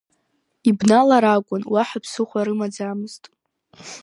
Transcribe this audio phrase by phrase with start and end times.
[0.69, 3.23] Ибналар акәын, уаҳа ԥсыхәа рымаӡамызт.